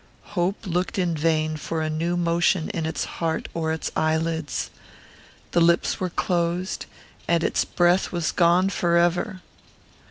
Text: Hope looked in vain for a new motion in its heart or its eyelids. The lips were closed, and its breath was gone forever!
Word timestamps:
Hope 0.33 0.65
looked 0.65 0.97
in 0.97 1.15
vain 1.15 1.57
for 1.57 1.83
a 1.83 1.87
new 1.91 2.17
motion 2.17 2.71
in 2.71 2.87
its 2.87 3.05
heart 3.05 3.47
or 3.53 3.71
its 3.71 3.91
eyelids. 3.95 4.71
The 5.51 5.61
lips 5.61 5.99
were 5.99 6.09
closed, 6.09 6.87
and 7.27 7.43
its 7.43 7.63
breath 7.65 8.11
was 8.11 8.31
gone 8.31 8.69
forever! 8.71 9.41